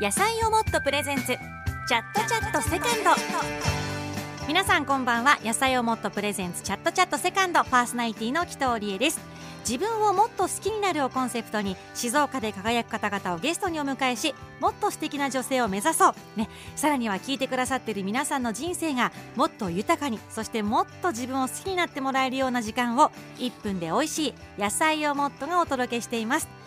[0.00, 1.26] 野菜をもっとプレゼンツ。
[1.26, 3.10] チャットチャットセカンド。
[4.46, 5.40] 皆さんこんばんは。
[5.42, 6.62] 野菜をもっとプレゼンツ。
[6.62, 7.64] チャットチャットセカンド。
[7.64, 9.20] パーソナリティの紀藤理恵です。
[9.68, 16.14] 自分をもっと好きになるをコンセプトに静岡で輝く方々をゲストにお迎えしもっと素敵な女性を目指そう。
[16.36, 16.48] ね。
[16.76, 26.57] さらには聞いてくださっている皆さんの人生がもっと豊かにそしてもっと自分を好きになってもらえるような時間を1分で美味しい野菜をもっとがお届けしています。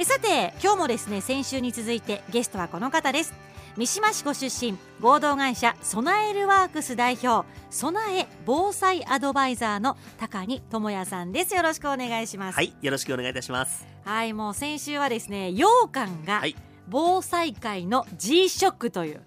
[0.00, 3.34] えさて今日もですね先週に続いてゲストはこの方です。
[3.76, 11.56] 三島市ご出身合同会社備えるワークス代表備え防災アドバイザーの高荷智也さんです。
[11.56, 12.54] よろしくお願いします。
[12.54, 13.88] はい、よろしくお願いいたします。
[14.04, 16.54] はいもう先週はですね羊羹がはい。
[16.88, 19.22] 防災界の G ショックという。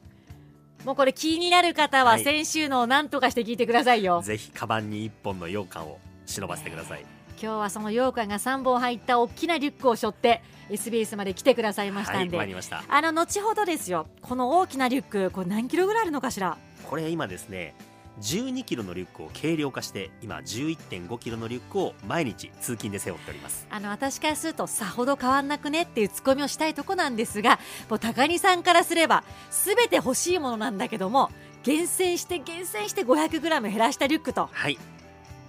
[0.85, 2.23] もうこれ気になる方ははい。
[2.23, 7.05] 先週のを何とかして聞いてくださいよ、ぜひカバンに一本の羊羹を忍ばせてください。
[7.41, 12.83] 今日はその羊羹が3本入った大きなリュックを背負って SBS まで来てくださいましたはい、んで、参りました。
[12.87, 16.57] あの後ほどですよこの大きなリュックこれ何キロぐらいあるのかしら？
[16.89, 17.75] これ今ですね、
[18.21, 23.67] 12キロのリュックを軽量化して、今11.5キロのリュックを毎日通勤で背負っております。
[23.69, 31.29] あの私からするとさほど変わんなくねっていうツッコミをしたいとこなんですがもう高荷さんからすれば全て欲しいものなんだけども
[31.63, 34.77] 厳選して厳選して 500g 減らしたリュックとはい。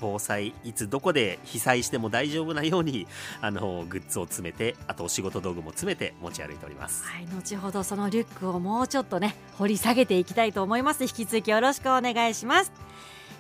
[0.03, 3.06] 防災いつどこで被災しても大丈夫なように
[3.41, 7.05] あのグッズを詰めてあとお仕事道具も詰めて持ち歩いております。
[7.05, 11.05] はい後ほどそのリュックをもうちょっとね掘り下げていきたいと思います。
[11.05, 12.73] 引き続きよろしくお願いします。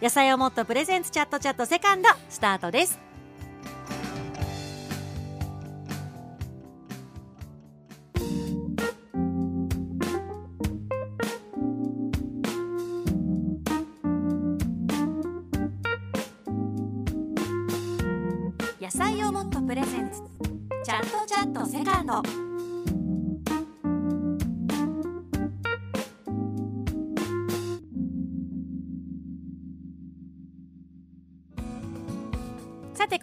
[0.00, 3.11] 野菜をもっとプレゼンツチャットチャットセカンドスタートです。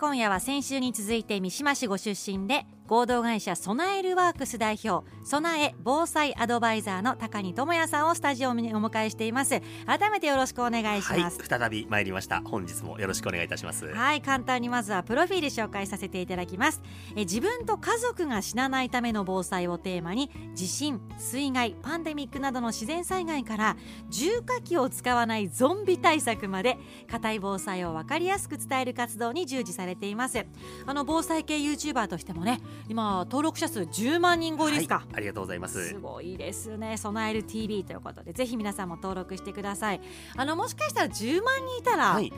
[0.09, 9.61] 今夜は先週に続いて三島市ご出身で合同会社備えるワークス代表備え防災アドバイザーの高荷智也さんをスタジオにお迎えしています。
[9.85, 12.41] 改めてよろしくお願いしはいます再び参りました。
[12.41, 13.85] 本日もよろしくお願いいたします。
[13.85, 16.81] はい簡単にまずはプロフィール紹介させていただきます。
[17.16, 23.77] え自分と家族が死なないための防災をテーマに地震水害パンデミックなどの自然災害から
[24.09, 30.44] 重火器を使わないゾンビ対策まで硬い防災を分かりやすく伝える活動に従事されています。
[30.88, 35.90] あの防災系 YouTuber としてもね今登録者数10万人超えですか、はい、ありがとうございます。
[35.90, 36.97] すごいですね。
[36.97, 40.01] 備える TV ということでぜひ皆さんも登録してください。
[40.35, 42.31] あのもしかしたら10万人いたら、はい。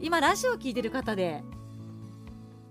[0.00, 1.42] 今ラジオ聞いてる方で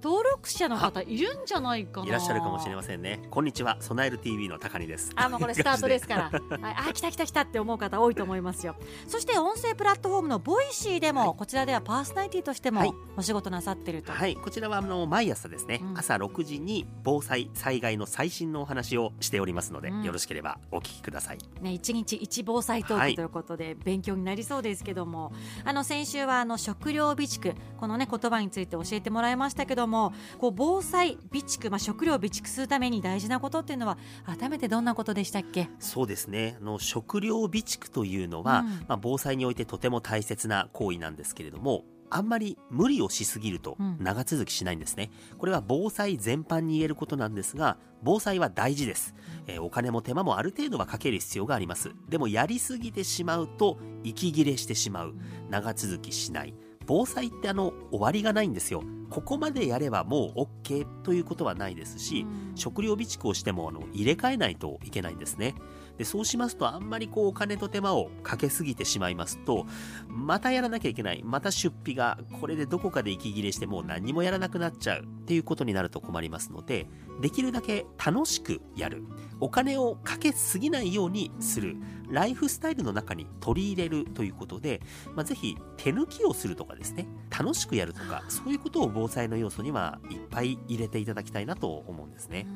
[0.05, 2.05] 登録者の方いるんじゃないかな。
[2.05, 3.21] いらっしゃるかもしれませんね。
[3.31, 3.77] こんにちは。
[3.79, 5.11] 備える TV の高荷です。
[5.16, 6.57] あもうこれ スタートですから。
[6.59, 8.75] はい、あ来た来た来たって思う方多いと思いますよ。
[9.07, 11.38] そして音声プラットフォームの Voicy でも、はい。
[11.39, 12.88] こちらではパーソナリティとしてはい。
[12.91, 15.97] もお仕事なさってると、はい、こちらはあの毎朝ですね、うん。
[15.97, 20.03] 朝6時に防災災害の最新のお話をしておりますので、うん。
[20.03, 21.39] よろしければお聞きください。
[21.61, 25.33] ね、一日一防災トークはいということで勉強になりそうですけども、
[25.63, 29.94] あの先週はあの食料備蓄このね言葉について教えてもらいましたけども
[30.38, 35.69] こう防災備蓄、まあ、食料備蓄するために大事なことっていうのは改めてどんなことでしたっけ？
[35.79, 36.57] そうですね。
[36.61, 38.67] あの食料備蓄というのは、うん。
[38.88, 43.97] まあ、防災においてとても大切な行為なんですけれどもあんまり無理をしすぎるとうん。
[44.00, 49.16] 長続きしないんですね、これは防災全般に言えることなんですが防災は大事です、
[49.47, 51.91] えーお金も手間もある程度はかける必要があります。
[52.07, 55.16] でもやりすぎてしまうと息切れしてしまう。
[55.50, 56.53] 長続きしない
[56.85, 58.84] 防災ってあの終わりがないんですよ。
[59.09, 62.56] ここまでやればもう OK ということはないですし、うん。
[62.56, 65.56] 食料備蓄をしてもあの入れ替えないといけないんですね
[65.97, 69.66] でそうしますとあんまりこうお金と手間をかけすぎてしまいますと
[70.07, 71.22] またやらなきゃいけない。
[71.23, 76.88] また出費がこれでどこかで息切れしてもう何もやらなくなっちゃうっていうことになると困りますので
[77.22, 79.03] できるだけ楽しくやる。
[79.40, 81.75] お金をかけすぎないようにする。
[82.09, 84.81] ライフスタイルの中に取り入れるということで、
[85.16, 87.08] まあ、ぜひ手抜きをするとかですね。
[87.37, 92.47] 楽しくやるとかそういうことを防災の要素にはいっぱい入れていただきたいなと思うんですね。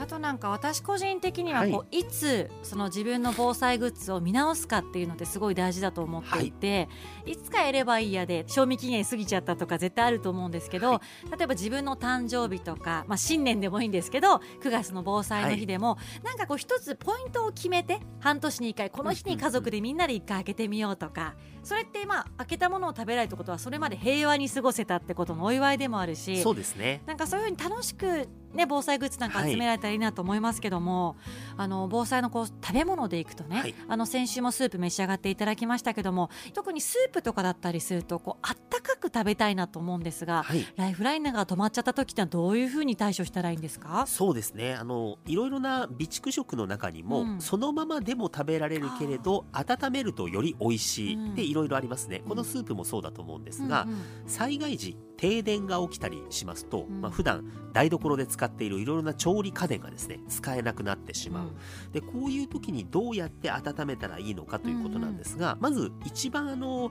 [0.00, 1.70] うんあとなんか私個人的にははい。
[1.70, 6.88] こう、い、つその自分の防災グッズを見直すかっていうのってすごい大事だと思っていて、
[7.26, 11.02] い、つかやればいいやで賞味期限過ぎちゃったとか絶対あると思うんですけど、は
[11.36, 27.02] 例えば自分の誕生日とか、まあ、新年でもいいんですけど9月の防災の日でも、なんかこう一つポイントを決めて半年に1回この日に家族でみんなで1回開けてみようとかそれってまあ開けたものを食べられるってことはそれまで平和に過ごせたってことのお祝いでもあるしそうですね。
[27.06, 31.14] なんかそういうふうに楽しくね、防災グッズなんか集められたらいいなと思いますけども、
[31.56, 33.74] あの防災のこう食べ物でいくとね、はい。
[33.86, 40.66] あの先週もスープ召し上がっていただきましたけども特にスープとかだったりするとこうあったかく食べたいなと思うんですが、はい。
[40.74, 44.04] ライフラインが止まっちゃった時ってどういうふうに対処したらいいんですか？
[44.08, 44.74] そうですね。
[44.74, 47.40] あのいろいろな備蓄食の中にも、うん。
[47.40, 52.22] そのままでも食べられるけれど温めるとより美味しい、うんでいろいろありますね。
[52.28, 53.98] このスープもそうだと思うんですが、うんうん。
[54.26, 57.00] 災害時停電が起きたりしますと、うん。
[57.00, 61.50] まあ普段台所で使っているいろいろな調理家電がですね使えなくなってしまう、
[61.92, 66.90] でこういう時にどうやって温めたらいいのかということなんですが、まず一番あの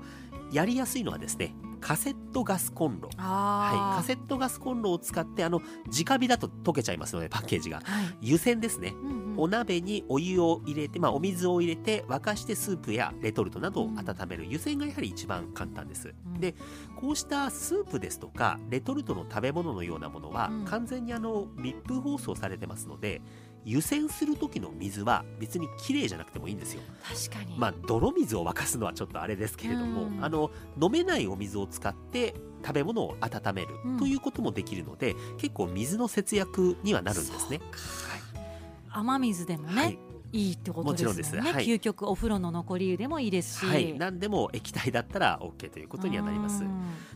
[0.52, 3.10] やりやすいのはですねカセットガスコンロ。
[3.10, 7.80] はい、あカセットガスコンロを使ってあの直火だと溶けちゃいますのでパッケージが。
[7.82, 8.18] ーはい。
[8.22, 8.94] 湯煎ですね。
[9.02, 9.40] うんうん。
[9.40, 16.40] お鍋にお湯を入れて、まあ、お水を入れて沸かしてスープやレトルトなどを温める湯煎がやはり一番簡単です、うん。
[16.40, 16.56] で
[17.00, 20.66] こうしたスープですとかレトルトの食べ物のようなものはうん。
[20.66, 23.22] 完全にあの密封包装されてますので
[23.66, 26.82] 湯煎する時の水は別にきれいじゃなくてもいいんですよ。
[27.30, 30.24] 確かに、まあ泥水を沸かすのはちょっとあれですけれども、うん。
[30.24, 30.50] あの
[30.82, 32.36] 飲めないお水を使って
[32.66, 33.98] 食べ物を温めるうん。
[33.98, 37.60] ということもできるので、結構水の節約にはなるんですね。
[38.92, 40.00] 雨水でもね、はい
[40.32, 41.06] い、いってことですね。
[41.06, 41.36] もちろんです。
[41.38, 41.66] はい。
[41.66, 46.64] 究極お風呂の残り湯でもいいですし、はい、何でも液体だったら OK ということにはなります。
[46.64, 46.68] う。
[46.68, 46.70] ん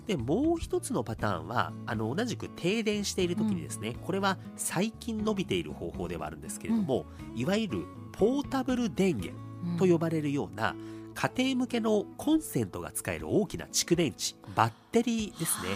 [0.08, 7.06] でもう一つのパターンはあの同じく停電している時にですね、これは最近伸びている方法ではあるんですけれども、
[7.36, 10.76] いわゆるポータブル電源うんと呼ばれるような
[11.14, 15.76] 家庭向けのコンセントが使える大きな蓄電池バッテリーですね。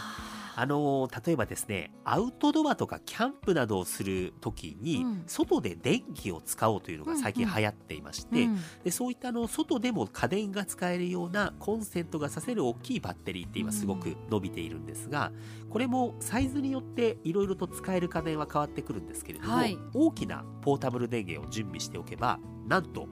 [0.56, 0.66] あ。
[0.66, 5.24] の例えばですねアウトドアとかキャンプなどをする時に、うん。
[5.28, 7.58] 外で電気を使おうというのが最近うんうん。
[7.58, 8.60] 流行っていまして、うん。
[8.84, 15.32] でそういったあの外でも家電が使えるようなコンセントがさせる大きいバッテリーって今すごく伸びているんですが、
[15.70, 19.78] これもサイズによっていろいろと使える家電は変わってくるんですけれども、はい。
[19.94, 23.08] 大きなポータブル電源を準備しておけばなんと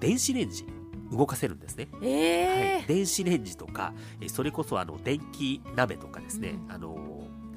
[0.00, 0.66] 電子レンジ
[1.12, 1.88] 動かせるんですね。
[2.02, 2.76] えー。
[2.76, 6.72] はい、電子レンジとかえそれこそあの電気鍋とかですね、うん。
[6.72, 7.12] あの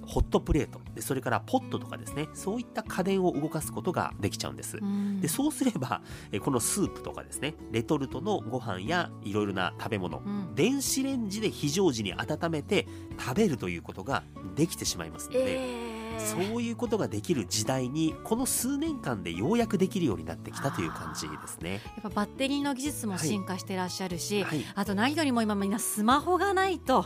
[0.05, 4.77] ホットプレートでそれからポットとかですねそういった家電を動かすことができちゃうんです。
[4.77, 5.19] うん。
[5.19, 10.53] でそうすればえこのスープとかですねレトルトのご飯やいろいろな食べ物うん。
[10.53, 12.87] 電子レンジで非常時に温めて
[13.19, 14.23] 食べるということが
[14.55, 21.73] できてしまいますので、えーそういうことができる時代にこの数年間でようやくできるようになってきたという感じですね。
[21.73, 27.05] やっぱバッテリーの技術も進化してらっしゃるし、はい、あと何よりも今みんなスマホがないと、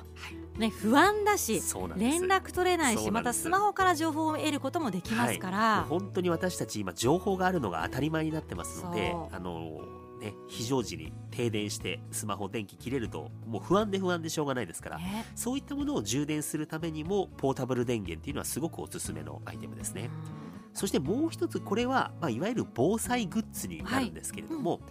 [0.58, 1.62] ね、不安だし
[1.96, 9.82] 連絡取れないしまたスマホから情報を得ることもできますから、もう本当に私たち今情報があるのが当たり前になってますのであの
[10.20, 15.26] ね非常時に停電してスマホ電気切れるともう不安で不安でしょうがないですから、ね。
[15.36, 20.10] そういったものを充電するためにもポータブル電源っていうのはすごくおすすめのアイテムですね。
[20.74, 24.82] そしてもう一つこれは、まあ、いわゆる防災グッズになるんですけれども、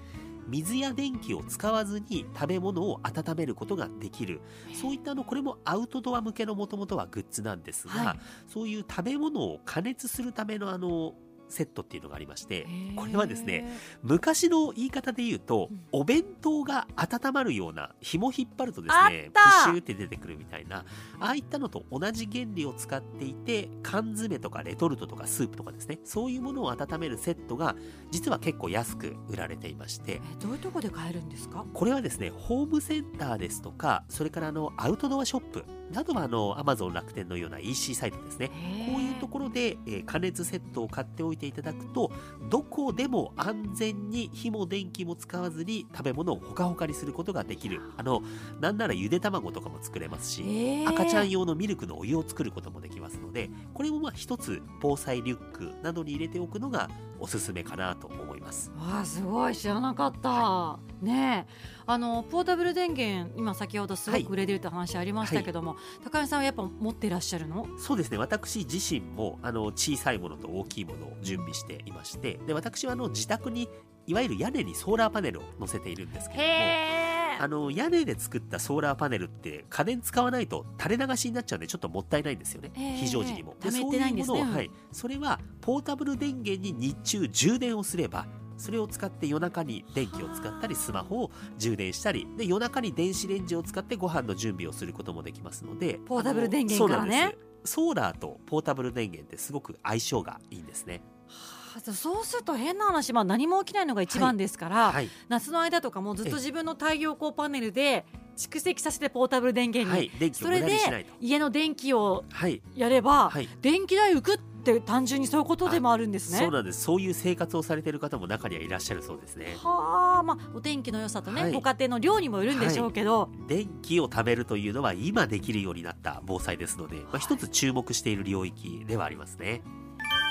[0.49, 4.41] 水や電気を使わずに食べ物を温めることができる。
[4.75, 8.19] そういったあのこれもアウトドア向けのもともとはグッズなんですが、はい。
[8.47, 11.15] そういう食べ物を加熱するためのあの
[11.49, 12.67] セットっていうのがありまして
[12.97, 13.69] これはですね
[14.03, 15.79] 昔の言い方で言うと、うん。
[15.93, 20.85] お弁当が温まるような紐引っ張るとですねプシューって出てくるみたいな
[21.19, 27.75] ああいったのと同じ原理を使っていて缶詰とかレトルトとかスープとかですねそういうものを温めるセットが
[28.11, 31.65] 実は結構安く売られていましてえどういうところで買えるんですか？
[31.73, 38.49] これはですねホームセンターですとかそれからあのアウトドアショップなどはあのアマゾン楽天のような EC サイトですね。
[38.93, 42.11] こういうところで、えー加熱セットを買っておいていただくと
[42.49, 47.81] どこでも安全に火も電気も使わずに食べ物をほかほかにすることができる。
[47.97, 48.23] あの
[48.61, 56.89] なんならゆで卵とかも作れますし、赤ちゃん用のミルクのお湯を作ることもできますのでこれもまあ一つ防災リュックなどに入れておくのが
[57.21, 58.71] おすすめかなと思います。
[58.79, 61.53] わあすごい知らなかった、ねえ。
[61.87, 67.67] あのポータブル電源今先ほどすごく売れてるって話ありましたけども、高見さんはやっぱ持ってらっしゃるの？
[67.79, 68.19] そうですね。
[68.19, 73.69] 私自身もあの小さいものと大きいものを準備していましてで私はあの自宅に
[74.07, 83.55] いわゆる屋根にソーラーパネルを載せているんですけれどもへあの屋根で作ったソーラーパネルって家電使わないと垂れ流しになっちゃうんでちょっともったいないんですよね、非常時にも。
[83.61, 88.27] でそういうものをはい、それはポータブル電源に日中充電をすれば
[88.59, 97.37] それを使って夜中に電気を使ったりスマホを充電したりで夜中に電子レンジを使ってご飯の準備をすることもできますのでポータブル電源からね。
[97.65, 101.03] ソーラーとポータブル電源ってすごく相性がいいんですね。
[101.27, 108.05] はあそうすると変な話、まあ、何も起きないのが一番ですから、はい、夏の間とかもずっと自分の太陽光パネルで
[108.37, 111.07] 蓄積させてポータブル電源に、はい、それで。
[111.21, 116.39] 家の電気をはい、やれば、はい、電気代浮くっって単純にそういうことでもあるんですね。
[116.39, 116.83] そうなんです。
[116.83, 119.57] そういう生活をされている方も中にはいらっしゃるそうですね。
[119.63, 121.53] はあ、まあお天気の良さとね、はい。
[121.53, 129.63] ご家庭の量にもよるんでしょうけど、電気を貯めるというのは今できるようになった防災ですので、まあ、一つ注目している領域ではありますね。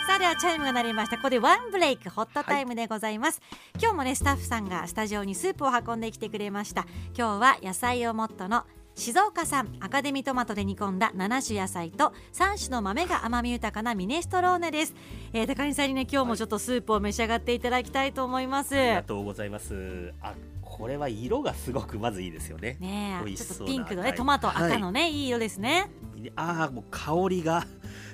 [0.07, 1.17] さあではチャイムが鳴りました。
[1.17, 3.41] ここでワンブレイクホットタイムでございます、
[3.77, 6.85] 今日もねスタッフさんがスタジオにスープを運んできてくれました。
[7.17, 8.65] 今日は野菜をモットの
[8.97, 14.95] 静岡産アカデミートマトで煮込んだ7種野菜と3種の豆が甘み豊かなミネストローネです、
[15.33, 20.13] えー、高荷さんにね今日もちょっとスープを召し上がっていただきたいと思います、ありがとうございます。
[20.21, 22.77] あこれは色がすごくまずいいですよね。
[22.79, 24.17] ね美味しそうなピンクのねはい。
[24.17, 25.89] トマト赤のね、い、い色ですね。
[26.35, 27.65] ああもう香りが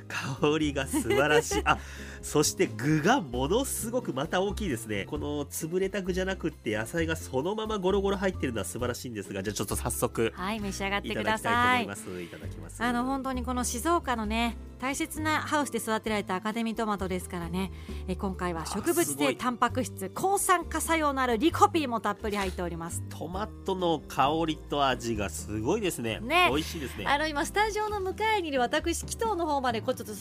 [0.07, 1.61] 香りが素晴らしい。
[1.65, 1.77] あ
[2.23, 5.05] そして具がものすごくまた大きいですね。
[5.05, 11.13] この潰れた具じゃなくって野菜がそのままゴロゴロ入ってるのは素晴らしいんですがじゃあちょっと早速はい召し上がってい。
[11.13, 12.21] たくだだきたいと思さいいます。
[12.21, 12.81] いただきます。
[12.81, 17.71] あの本当にこの静岡のね大切なハウスで育てられたアカデミートマトですからね。
[18.07, 23.03] え今回は植物性タンパク質抗酸化作用のあるリコピーもたっぷり入っております。
[23.09, 26.19] トマトの香りと味がすごいですね。
[26.21, 26.47] ね。
[26.49, 27.05] 美味しいですね。
[27.05, 30.13] あの今スタジオの向かいにいる私紀藤の方までこうちょっと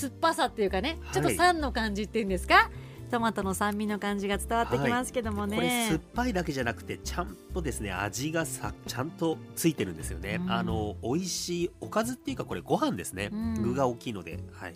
[0.00, 1.14] 酸っぱさっていうかね、はい。
[1.14, 2.70] ちょっと酸の感じっていうんですか？
[3.10, 10.52] トマトの酸味の感じが伝わってきますけどもね、これ酸っぱいだけじゃなくてちゃんとですね味がさちゃんとついてるんですよね、うん。
[10.52, 13.54] あの美味しいおかずっていうかこれご飯ですね、うん。
[13.62, 14.38] 具が大きいので。
[14.52, 14.74] はい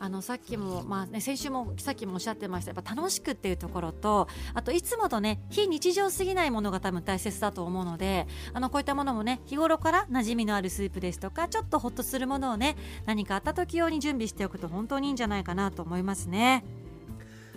[0.00, 2.72] あのさっきも、まあね、先週もさっきもおっしゃってました。
[2.72, 12.76] やっぱ楽しくっていうところとあといつもとね非日常すぎないものが多分大切だと思うのであのこういったものもね日頃から馴染みのあるスープですとかちょっとほっとするものをね
[13.06, 16.64] 何かあった時用に準備しておくと本当にいいんじゃないかなと思いますね。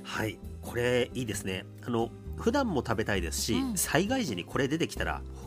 [0.04, 0.40] はい。
[0.62, 1.66] これいいですね。
[1.86, 3.78] あの普段も食べたいですし、うん。
[3.78, 5.41] 災害時にこれ出てきたら本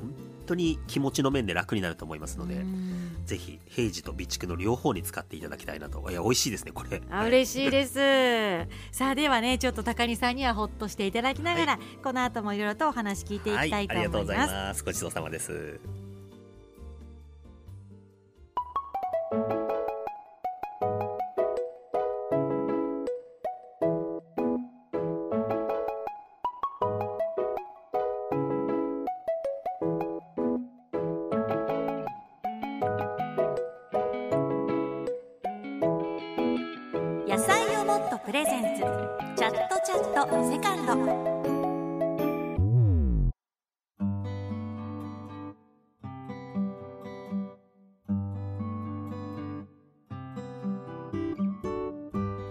[0.45, 3.23] 当に気持ちの面で楽になると思いますので、うん。
[3.25, 6.05] ぜひ平時と備蓄の両方に使っていただきたいなと。
[6.11, 7.03] いや美味しいですねこれ。
[7.11, 8.69] あ嬉しいです。
[8.93, 14.49] さあではねちょっと高荷さんにはほっとしていただきながら、この後もいろいろとお話聞いていきたいとはい、ありがとう思います。
[14.49, 14.85] ございます。
[14.85, 15.81] ごちそうさまです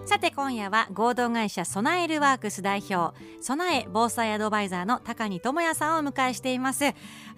[0.06, 6.84] さて今夜は合同会社備えるワークス代表備え防災アドバイザーの高木智也さんをお迎えしています。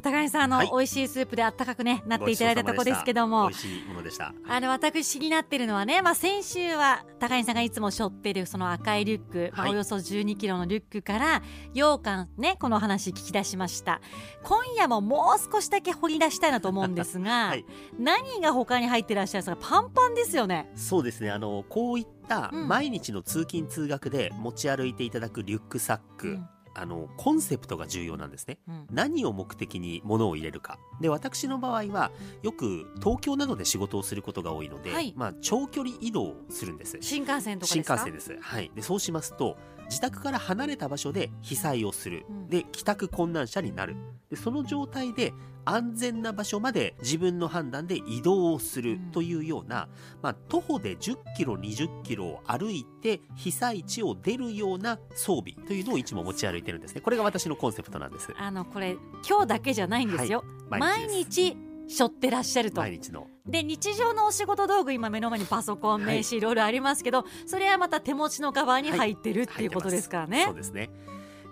[0.07, 0.71] 高荷さんあの、はい。
[0.71, 3.49] 美味しいスープであったかくねなっていただいたところですけども。
[3.49, 4.33] 美味しいものでした。
[4.49, 9.73] あの私気になってるのはね、まあ、先週は高井さんがいつも背負ってるその赤いリュック、まあ、はい。
[9.73, 11.43] およそ1 2キロのリュックから
[11.75, 14.01] 羊羹ねこの話聞き出しました。
[14.45, 17.65] 今夜ももう少しだけ掘り出したいなと思うんですが、 はい。
[17.99, 19.69] 何が他に入ってらっしゃるんですか？
[19.69, 20.71] パンパンですよね。
[20.77, 21.31] そうですね。
[21.31, 22.69] あのこういったうん。
[22.69, 26.49] 毎日の通勤通学で持ち歩いていただくリュックサック、うん
[26.79, 28.59] あのコンセプトが重要なんですね。
[28.69, 28.87] うん。
[28.91, 30.79] 何を目的に物を入れるか。
[31.01, 32.11] で私の場合は
[32.43, 35.15] よく東京などで仕事をすることが多いので、はい。
[35.17, 36.99] まあ、長距離移動をするんです。
[37.01, 37.95] 新幹線とか新ですか？
[37.95, 39.57] 幹線です、はい、でそうしますと
[39.89, 42.49] 自宅から離れた場所で被災をする、うん。
[42.49, 43.97] で帰宅困難者になる。
[44.31, 45.33] でその状態で
[45.65, 48.99] 安全な場所まで自分の判断で移動をするうん。
[49.13, 49.89] というような、
[50.23, 57.01] まあ、徒歩で10キロ20キロを歩いて被災地を出るような装備というのをいつも持ち歩いてるんですね。
[57.01, 58.33] これが私のコンセプトなんです。
[58.37, 58.97] あのこれ
[59.29, 61.15] 今日だけじゃないんですよ、毎です。
[61.31, 61.57] 日
[61.89, 62.81] 背負ってらっしゃると。
[62.81, 63.27] 毎日の。
[63.47, 66.17] で日常のお仕事道具今目の前にパソコンはい。
[66.17, 70.45] 名刺いろいろありますけど、それはまた手持ちのカバーに入ってるっていうことですからね。
[70.47, 70.91] そうですね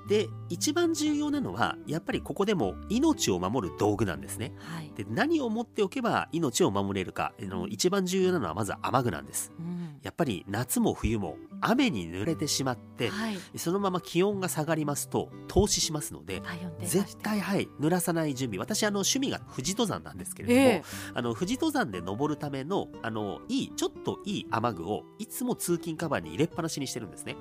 [0.08, 4.52] で一番重要なのはやっぱりここでも命を守る道具なんですね。
[4.58, 4.92] はい。
[4.94, 7.32] で何を持っておけば命を守れるか。
[7.40, 9.52] あの一番重要なのはまず雨具なんです。
[9.58, 9.98] うん。
[10.02, 16.42] やっぱり夏も冬も雨に濡れてしまってはい、そのまま気温が下がりますと凍死しますので
[16.82, 18.58] 絶対はい濡らさない準備。
[18.58, 20.82] 私あの趣味が富士登山なんですけれども、ええ。
[21.14, 27.36] あの富士登山で登るためのあのいいちょっといい雨具をいつも通勤カバンに入れっぱなしにしてるんですね。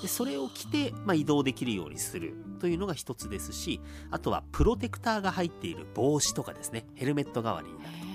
[0.00, 8.06] でそれを着て、まあ、移動できるようにするというのが一つですしあとはプロテクターが入っている帽子とかですねヘルメット代わりになると。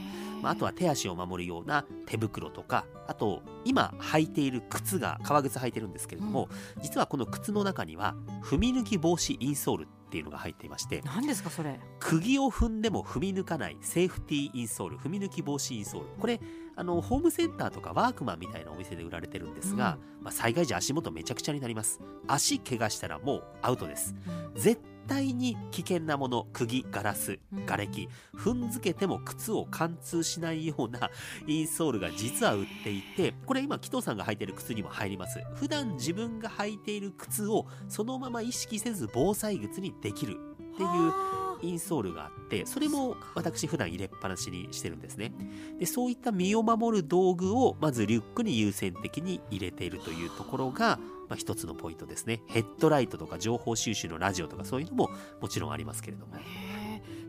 [0.41, 6.49] まあ、あとは手足を守るような手袋とかあと今履いている靴が革靴履いてるんですけれども、
[6.81, 11.79] 実はこの靴の中には踏み抜き防止インソールっていうのが入っていまして何ですかそれ。
[11.99, 16.07] 釘を踏んでも踏み抜かないセーフティーインソール踏み抜き防止インソール。
[16.19, 16.39] これ
[16.75, 21.99] あのホームセンターとかワークマンみたいなお店で売られてるんですが、まあ、災害時足元めちゃくちゃになります。
[22.27, 24.15] 足怪我したらもうアウトです。
[24.55, 27.65] 絶対に危険なもの釘ガラスうん。
[27.65, 31.09] 瓦礫踏んづけても靴を貫通しないような
[31.47, 35.43] インソールが実は売っていてこれ今紀藤さんが履いてる靴にも入ります。
[35.55, 40.37] 普段自分が履いている靴をそのまま意識せず防災靴にできる
[40.73, 45.33] っていうはあインソールがあってそれも私普段入れっぱなしにしてるんですね。
[45.79, 50.99] でそういった身を守る道具をまずリュックに優先的に入れているというところが、
[51.29, 52.41] まあ、一つのポイントですね。
[52.47, 55.09] ヘッドライトとか情報収集のラジオとかそういうのも
[55.41, 56.35] もちろんありますけれども。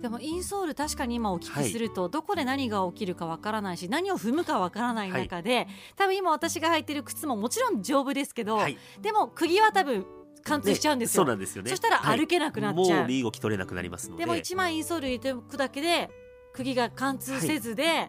[0.03, 8.77] でもインソール確かに今お聞きすると、どこで何が起きるかわからないし何を踏むかわからない中で、多分今私が履いてる靴ももちろん丈夫ですけど、はい。
[9.01, 10.05] でも釘は多分
[10.43, 11.71] 貫通しちゃうんですよ、そうなんですよね。
[11.71, 12.85] そしたら歩けなくなっちゃう。
[12.85, 14.25] はいもう身動き取れなくなりますので。
[14.25, 16.11] でも1枚インソール入れておくだけで
[16.53, 18.09] 釘が貫通せずで、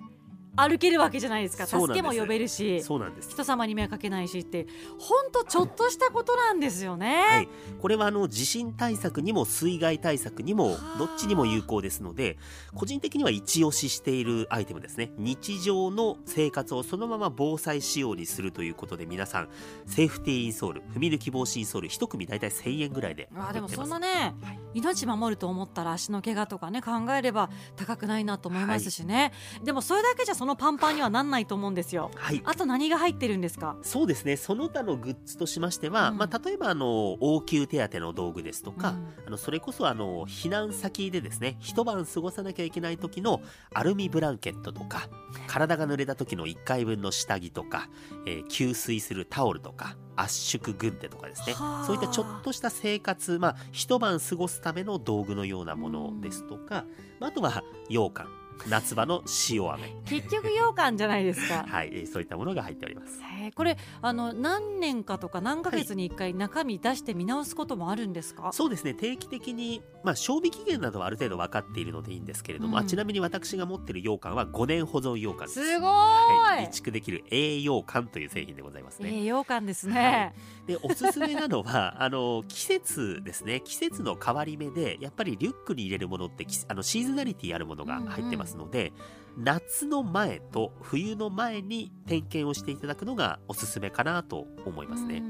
[0.56, 1.66] 歩けるわけじゃないですか。
[1.66, 3.32] 助けも呼べるしそうなんです。
[3.32, 4.68] 人様に迷惑かけないしって
[5.00, 7.26] 本当ちょっとしたことなんですよね。
[7.30, 11.00] はい、これはあの地震対策にも水害対策にもはあ。
[11.00, 12.38] どっちにも有効ですので
[12.76, 15.12] 個人的には一押ししているアイテムですね。
[15.18, 19.50] 日常の生活をそのまま防災仕様にするということで皆さん
[19.86, 24.60] セーフティーインソール踏み抜き防止インソール一組大体1000円ぐらいで売あでもそんなね、はい。
[24.76, 29.32] 命守ると思ったら足の怪我とかね考えれば高くないなと思いますしね、
[29.64, 32.12] でもそれだけじゃそのパンパンにはなんないと思うんですよ。
[32.16, 32.42] はい。
[32.44, 33.78] あと何が入ってるんですか？
[33.82, 34.36] そうですね。
[34.36, 36.18] その他のグッズとしましては、うん。
[36.18, 39.28] まあ、例えばあの応急手当の道具ですとか、うん。
[39.28, 43.42] あのそれこそあの避難先でですね一晩過ごさなきゃいけない時の
[43.74, 45.08] アルミブランケットとか
[45.48, 47.88] 体が濡れた時の1回分の下着とか、
[48.26, 51.54] えー吸水するタオルとか圧縮軍手とかですね。
[51.54, 51.86] はあ。
[51.86, 56.84] そういったちょっとした生活、まあ、一晩過ごすための道具のようなものですとか、
[57.22, 59.84] まあ、あとは羊羹夏場の塩飴。
[60.06, 61.66] 結局羊羹じゃないですか。
[61.68, 63.20] はい、えーそういったものが入っております。
[63.22, 68.94] へえこれあの何年かとか何ヶ月に1回中身出して見直すこともあるんですか、そうですね。
[68.94, 72.84] 定期的に、まあ、賞味期限などはある程度分かっているのでいいんですけれども、うん。
[72.84, 75.66] あちなみに私が持っている羊羹は5年保存羊羹です。
[75.66, 79.10] すごーい、はい、備蓄できる栄養羹という製品でございますね。
[79.14, 80.34] 栄養羹ですね、
[80.66, 83.62] でおすすめなのは あの季節ですね。
[83.62, 88.94] 季節の変わり目でやっぱりリュックに入れるものってきあのシーズナリティあるものが入ってますので、
[89.38, 95.24] 夏の前と冬の前に点検をしていただくのがおすすめかなと思いますね。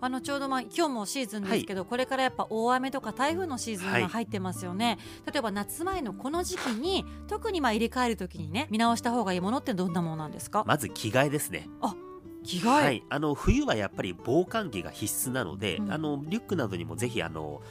[0.00, 4.98] あのちょうどまあ今日もシーズンですけど、これからやっぱ大雨とか台風のシーズンが入ってますよね、
[5.30, 11.68] 例えば夏前のこの時期に特にまあ入れ替える時にね見直した方がいいものってどんなものなんですか、まず着替えですね。
[12.44, 15.92] 着替え、はい、あの冬はやっぱり防寒着が必須なので、うん。
[15.92, 17.62] あのリュックなどにもぜひあの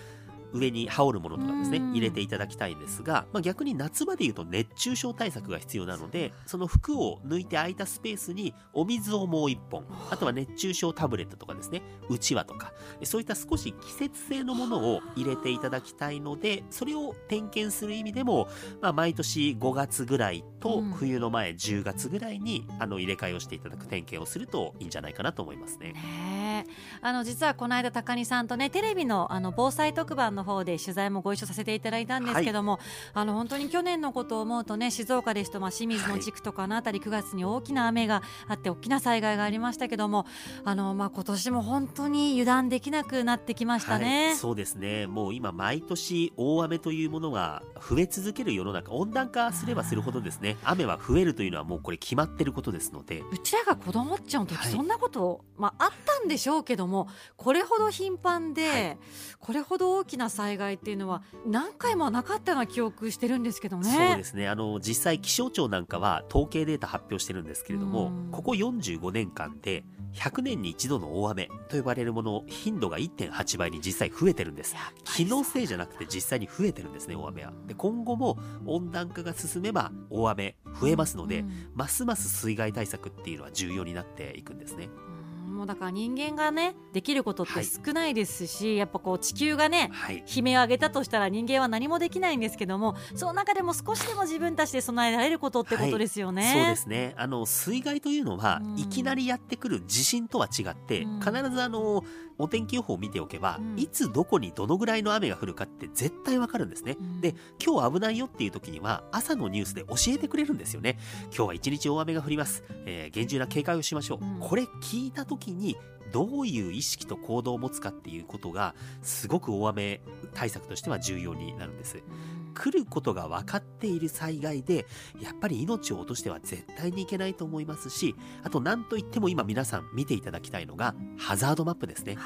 [0.53, 1.91] 上に羽織るものとかですねうん。
[1.91, 18.47] 入れていただきたいんですが、まあ、逆に夏場でいうと熱中症対策が必要なのでその服を抜いて空いたスペースにお水をもう一本あとは熱中症タブレットとかですねうちわとかそういった少し季節性のものを入れていただきたいのでそれを点検する意味でも、
[18.81, 20.93] まあ、毎年5月ぐらいとうん。
[21.03, 25.93] 冬の前10月ぐらいにあの入れ替えをしていただく点検をするといいんじゃないかなと思いますね。
[25.93, 26.71] ねえ
[27.01, 32.79] あの実はこの間高荷さんとねテレビのあの防災特番の方で取材もご一緒させていただいたんですけども、
[33.13, 40.25] あの本当に去年のことを思うとね静岡ですとまあ清水の地区とかのあたり9月に大きな雨があって大きな災害がありましたけども
[40.63, 44.33] あのまあ今年も本当に油断できなくなってきましたはね。
[44.33, 45.07] い、そうですね。
[45.07, 53.21] もう今毎年大雨というものが増え続ける世の中温暖化すればするほどですね雨は増えるというのはもうこれ決まってることですので。
[53.31, 54.71] うちらが子供っちゃう時、はい。
[54.71, 58.97] そんなこと、まあ、あったんでしょうけどもこれほど頻繁で、はい。
[59.39, 63.89] これほど大きな災害っていうのは何回もなかったような記憶してるんですけどね。
[63.89, 64.47] そうですね。
[64.47, 68.31] あの実際気象庁なんかは統計データ発表してるんですけれどもうん。
[68.31, 74.75] ここ45年間で100年に一度の大雨と呼ばれるもの頻度が1.8倍に実際増えてるんです。
[75.03, 77.53] 気のせいじゃなくて実際に増えてるんですね大雨は。
[77.67, 81.71] で今後も温暖化が進めば大雨増えますので、うん。
[81.73, 84.89] ますます水害対策っていうのは重要になっていくんですね。
[85.07, 85.12] うん
[85.43, 87.65] もうだから人間がねできることってはい。
[87.65, 90.23] 少ないですし、やっぱこう地球がねはい。
[90.27, 96.51] 悲鳴を上げたとしたら人間は何もできないんですけどもその中でも少しでも自分たちで備えられることってことですよね。
[96.53, 97.13] そうですね。
[97.17, 98.79] あの水害というのは、うん。
[98.79, 101.19] いきなりやってくる地震とは違って、うん。
[101.19, 102.03] 必ずあの
[102.39, 103.79] お天気予報を見ておけば、うん。
[103.79, 107.21] いつどこにどのぐらいの雨が降るかって絶対わかるんですね、うん。
[107.21, 110.97] で今日危ないよっていう時には朝のニュースで教えてくれるんですよね。
[111.25, 114.39] 今日は一日大雨が降ります、えー厳重な警戒をしましょう、うん。
[114.39, 115.75] これ聞いた時に
[116.11, 120.01] どういう意識と行動を持つかっていうことがすごく大雨
[120.33, 121.97] 対策としては重要になるんです。
[121.97, 122.53] うん。
[122.53, 124.85] 来ることが分かっている災害で
[125.19, 132.17] やっぱり命を落としては絶対にいけないと思いますしあと何といっても今皆さん見ていただきたいのがハザードマップですね。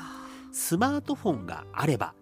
[0.51, 2.13] スマートフォンがあれば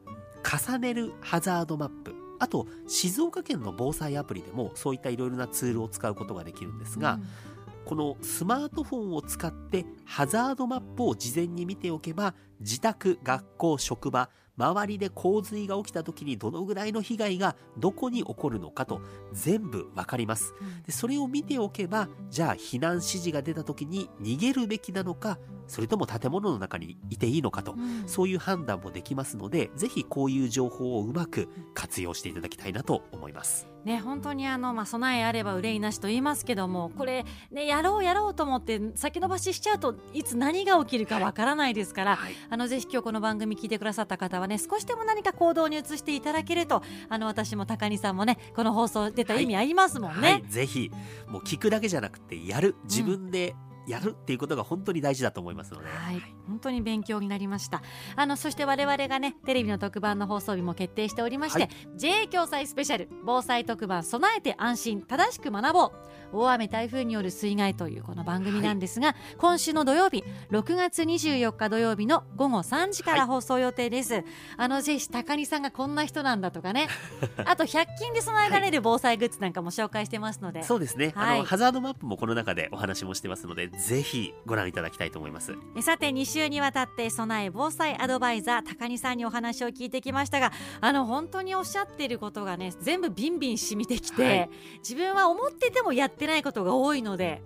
[0.44, 2.14] 重ねるハザードマップ。
[2.38, 7.18] あと静岡県の防災アプリでもそういったいろいろなツールを使うことができるんですが、う
[7.52, 7.55] ん
[7.86, 19.02] このスマートフォンを使ってハザードマップを事前に見ておけば自宅学校職場周りで洪水が起きた時にどのぐらいの被害がどこに起こるのかと
[19.34, 20.54] 全部わかります。
[20.86, 25.38] でそれを見ておけばじゃあ避難指示が出た時に逃げるべきなのか
[25.68, 33.68] それとも建物の中にいていいのかと、うん、そういう判断もできますのでぜひこういう情報をうまく活用していただきたいなと思います。
[33.86, 50.22] ね、本当にあの、まあ、備えあれば憂いなしと言いますけどもこれ、ね、やろうやろうと思って先延ばししちゃうといつ何が起きるかわからないですから、はい、あのぜひ今日この番組聞いてくださった方はね少しでも何か行動に移していただけるとあの私も高荷さんもねこの放送出た意味ありますもんね。
[50.22, 50.32] はい。
[50.34, 50.92] はい、ぜひ
[51.28, 52.76] もう聞くだけじゃなくてやる。
[52.84, 57.82] 自分で、うんやるっていうことが本当に大事だと思いますので、はい、本当に勉強になりました。
[58.16, 65.92] あのそして我々がねテレビの特番の放送日も決定しておりまして、はい、JA 共済スペシャル防災特番備えて安心正しく学ぼう。
[66.32, 74.26] 大雨台風による水害というこの番組なんですが、はい、今週の土曜日6月24日土曜日の午後3時から放送予定です、はい、
[74.58, 76.88] あのぜひ高荷さんがこんな人なんだとかね。
[77.46, 85.56] あと100均で備えられる防災グッズなんかも紹介してますので、そうですね、あのハザードマップもこの中でお話もしてますのでぜひご覧いただきたいと思います。
[85.82, 97.42] さて2週にわたって備え防災アドバイザー高荷さんにお話を聞いてきましたがあの本当におっしゃっていることがね全部ビンビン染みてきて、はい、自分は思っててもやってないことが多いので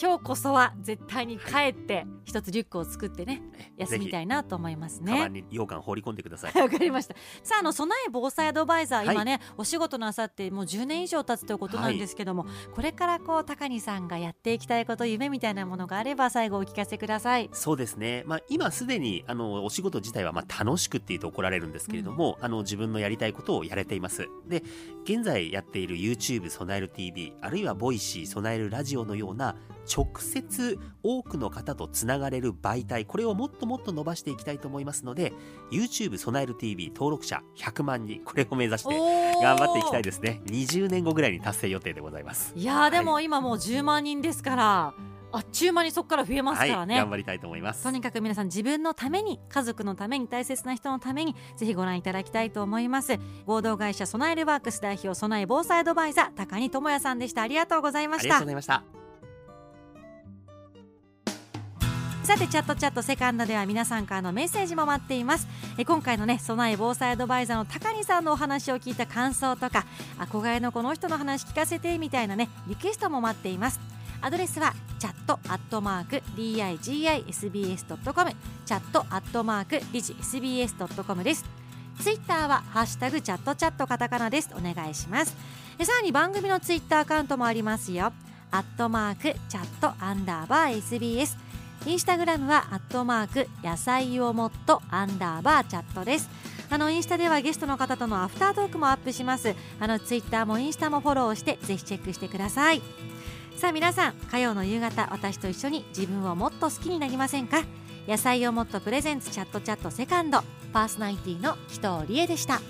[0.00, 3.42] 今日こそは絶対に帰って一つリュックを作ってね
[3.76, 5.12] 休みたいなと思いますね。
[5.12, 6.52] カバンに羊羹放り込んでください。
[6.60, 7.16] わかりました。
[7.42, 17.50] さああの備え防災アドバイザー、はい、今ねお仕事なさってもう10年以上経つということなんですけども、はい、これからこう高荷さんがやっていきたいこと夢みたいなものがあれば最後お聞かせください。
[17.52, 18.22] そうですね。
[18.24, 24.28] まあ今すでにあのお仕事自体はまあ楽しくっていうと怒られるんですけれども、うん、あの自分のやりたいことをやれています。
[24.46, 24.62] で
[25.02, 29.56] 現在やっている YouTube 備える TV あるいは Voicy 備えるラジオのような
[29.94, 35.32] 直接多くの方とつながれる媒体これをもっともっと伸ばしていきたいと思いますので
[35.70, 38.94] YouTube 備える TV 登録者100万人これを目指して
[39.42, 40.40] 頑張っていきたいですね。
[40.46, 42.52] 20年後ぐらいに達成予定でございます。
[42.56, 44.94] いやでも今もう10万人ですから、
[45.30, 47.82] あっちゅう間にそこから増えますからね、はい、頑張りたいと思います。
[47.82, 53.18] とにかく皆さん自分のために家族のために大切な人のためにぜひご覧いただきたいと思います。
[53.46, 57.42] 合同会社備えるワークス代表備え防災アドバイザー高荷智也さんでした。
[57.42, 58.24] ありがとうございました。
[58.24, 58.97] ありがとうございました
[62.28, 65.48] さてチャットチャットセカンドでは皆さんからのメッセージも待っています。
[65.78, 69.86] え今回のね備え防災アドバイザーの高荷さんのお話を聞いた感想とか
[70.18, 73.80] 憧れのこの人の話聞かせてみたいなねリクエストも待っています。
[74.20, 78.30] アドレスはチャットアットマーク digisbs.com
[78.66, 81.46] チャットアットマーク digisbs.com です。
[81.98, 84.50] ツイッターはハッシュタグチャットチャットカタカナです。
[84.54, 85.34] お願いします。
[85.82, 88.12] さらに番組のツイッターアカウントもありますよ。
[88.50, 91.47] アットマークチャットアンダーバー SBS
[91.88, 96.28] インスタグラムはアットマーク野菜をもっとアンダーバーチャットです。
[96.68, 99.54] あのインスタではゲストの方とのアフタートークもアップします。
[99.80, 102.82] あのツイッターもインスタもフォローしてぜひチェックしてください。
[103.56, 107.62] さあ皆さん火曜の夕方私と一緒に自分をもっと好きになりませんか？
[108.06, 110.42] 野菜をもっとプレゼンツチャットチャットセカンド。
[110.74, 112.60] パーソナリティの紀藤理恵でした。